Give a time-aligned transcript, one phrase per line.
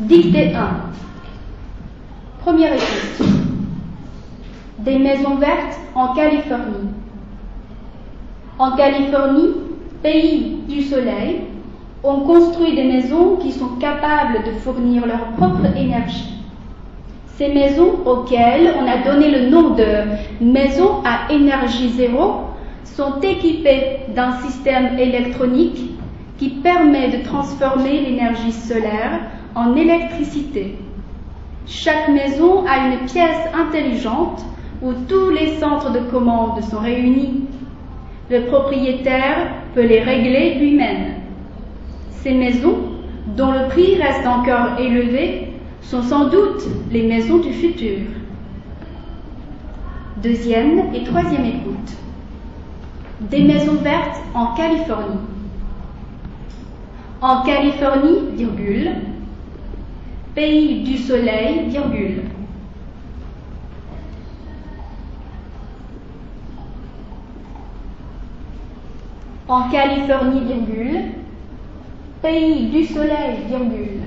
[0.00, 0.70] Dictée 1.
[2.40, 3.28] Première écoute.
[4.80, 6.88] Des maisons vertes en Californie.
[8.58, 9.50] En Californie,
[10.02, 11.42] pays du soleil,
[12.02, 16.42] on construit des maisons qui sont capables de fournir leur propre énergie.
[17.36, 19.84] Ces maisons auxquelles on a donné le nom de
[20.40, 22.46] maisons à énergie zéro
[22.82, 25.92] sont équipées d'un système électronique
[26.36, 29.20] qui permet de transformer l'énergie solaire
[29.54, 30.76] en électricité.
[31.66, 34.44] Chaque maison a une pièce intelligente
[34.82, 37.44] où tous les centres de commande sont réunis.
[38.30, 41.14] Le propriétaire peut les régler lui-même.
[42.10, 42.78] Ces maisons,
[43.36, 47.98] dont le prix reste encore élevé, sont sans doute les maisons du futur.
[50.22, 51.92] Deuxième et troisième écoute.
[53.20, 55.20] Des maisons vertes en Californie.
[57.20, 58.92] En Californie, virgule,
[60.34, 62.22] pays du soleil, virgule.
[69.46, 71.00] En Californie, virgule,
[72.22, 74.00] pays du soleil, virgule.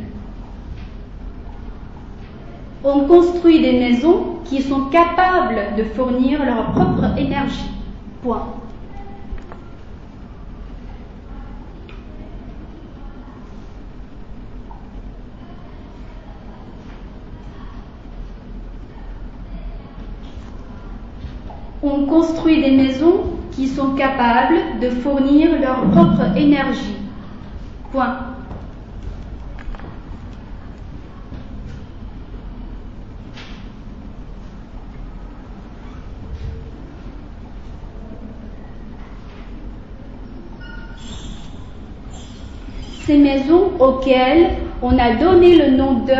[2.83, 7.69] On construit des maisons qui sont capables de fournir leur propre énergie.
[8.23, 8.47] Point.
[21.83, 26.97] On construit des maisons qui sont capables de fournir leur propre énergie.
[27.91, 28.17] Point.
[43.05, 44.49] Ces maisons auxquelles
[44.81, 46.13] on a donné le nom de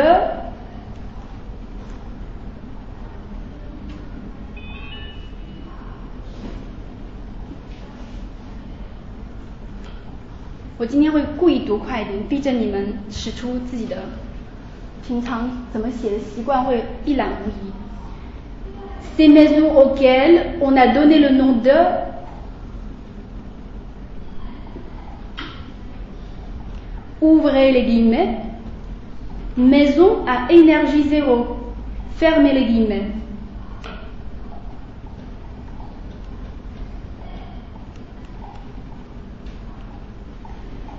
[19.18, 21.72] Ces maisons auxquelles on a donné le nom de
[27.20, 28.38] Ouvrez les guillemets.
[29.58, 31.58] Maison à énergie zéro.
[32.18, 33.08] Fermez les guillemets.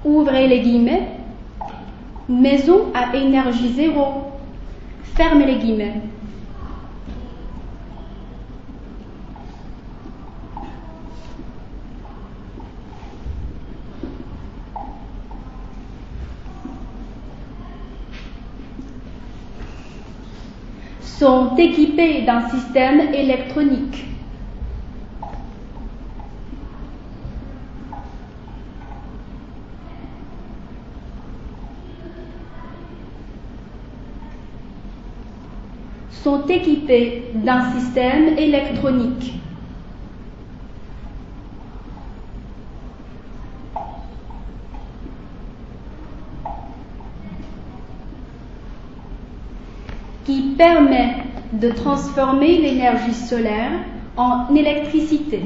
[0.09, 1.07] Ouvrez les guillemets.
[2.31, 4.33] Maison à énergie zéro.
[5.15, 6.01] Fermez les guillemets.
[21.03, 24.05] sont équipés d'un système électronique.
[36.11, 39.35] Sont équipés d'un système électronique.
[50.25, 51.17] qui permet
[51.55, 53.71] de transformer l'énergie solaire
[54.19, 55.41] en électricité.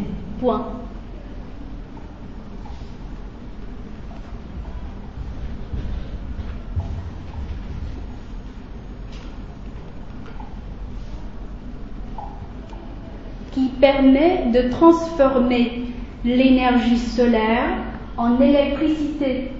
[13.52, 15.84] Qui permet de transformer
[16.24, 17.76] l'énergie solaire
[18.16, 19.52] en électricité.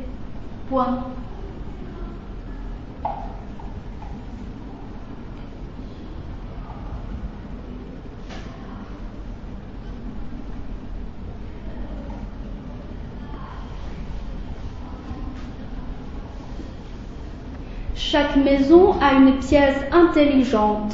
[17.95, 20.93] Chaque maison a une pièce intelligente.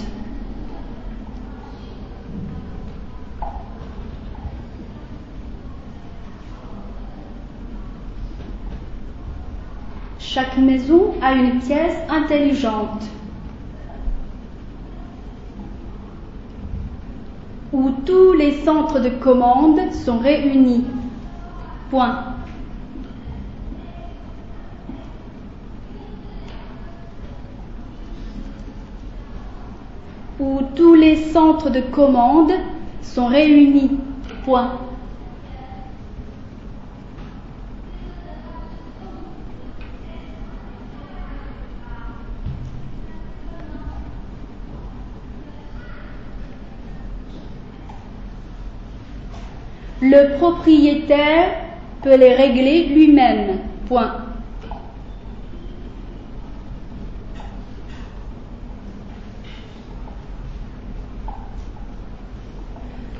[10.30, 13.02] Chaque maison a une pièce intelligente
[17.72, 20.84] où tous les centres de commande sont réunis.
[21.88, 22.24] Point.
[30.38, 32.52] où tous les centres de commande
[33.00, 33.98] sont réunis.
[34.44, 34.87] Point.
[50.00, 51.50] Le propriétaire
[52.02, 53.58] peut les régler lui-même.
[53.88, 54.14] Point.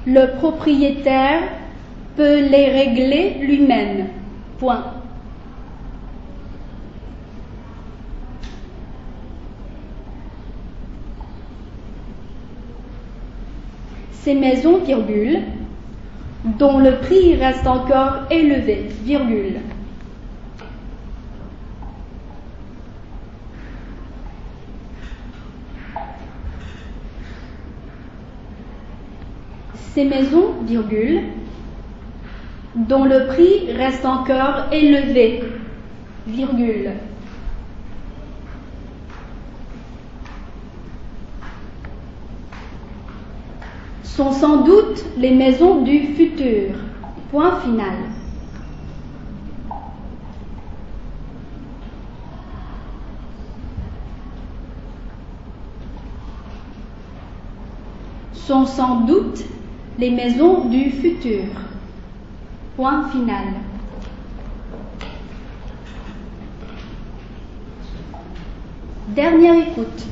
[0.06, 1.42] Le propriétaire
[2.16, 4.06] peut les régler lui-même.
[4.58, 4.84] Point.
[14.12, 15.40] Ces maisons, virgule,
[16.56, 19.60] dont le prix reste encore élevé, virgule.
[29.94, 31.22] Ces maisons, virgule,
[32.76, 35.42] dont le prix reste encore élevé,
[36.26, 36.92] virgule.
[44.02, 46.74] Sont sans doute les maisons du futur.
[47.30, 47.94] Point final.
[58.32, 59.44] Sont sans doute
[59.98, 61.44] les maisons du futur.
[62.76, 63.44] Point final.
[69.08, 70.06] Dernière écoute.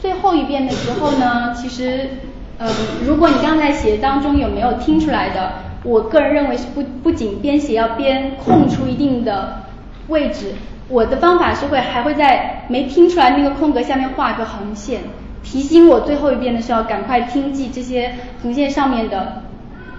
[0.00, 2.08] 最后一遍的时候呢，其实
[2.58, 2.68] 呃，
[3.06, 5.52] 如果你刚才写当中有没有听出来的，
[5.84, 9.64] 我个人认为是不不仅编写要编空出一定的
[10.08, 10.54] 位置，
[10.88, 15.02] 我的方法是会还会在没听出来那个空格下面画个横线，
[15.42, 19.42] 提醒我最后一遍的时候赶快听记这些横线上面的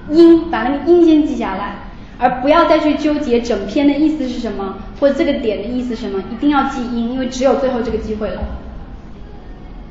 [0.10, 1.76] 音，把那个音先记下来，
[2.18, 8.42] 而不要再去纠结整篇的意思是什么，或者这个点的意思什么，一定要记音，因为只有最后这个机会了。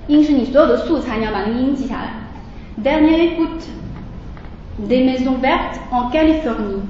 [0.07, 2.13] 音是你所有的素材，你要把那个音记下来。
[2.83, 3.63] Dernière écoute.
[4.87, 6.81] Des maisons vertes en Californie.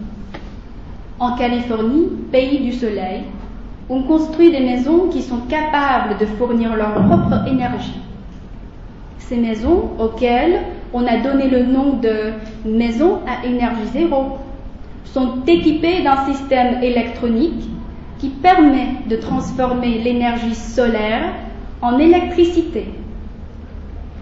[1.20, 3.24] En Californie, pays du soleil,
[3.90, 8.00] on construit des maisons qui sont capables de fournir leur propre énergie.
[9.18, 10.62] Ces maisons, auxquelles
[10.94, 12.34] on a donné le nom de
[12.66, 14.38] maisons à énergie zéro,
[15.04, 17.70] sont équipées d'un système électronique
[18.18, 21.34] qui permet de transformer l'énergie solaire
[21.82, 22.88] en électricité.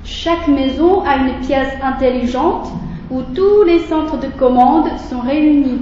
[0.06, 2.70] chaque maison a une pièce intelligente
[3.11, 5.81] où tous les centres de commande sont réunis.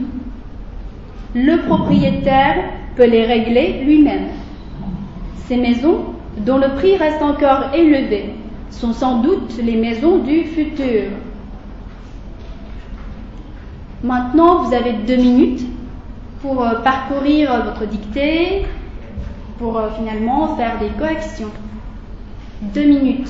[1.34, 2.64] Le propriétaire
[2.96, 4.28] peut les régler lui-même.
[5.46, 8.30] Ces maisons, dont le prix reste encore élevé,
[8.70, 11.10] sont sans doute les maisons du futur.
[14.02, 15.66] Maintenant, vous avez deux minutes
[16.40, 18.64] pour euh, parcourir votre dictée,
[19.58, 21.50] pour euh, finalement faire des corrections.
[22.62, 23.28] Deux minutes.